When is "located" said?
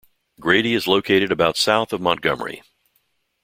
0.87-1.31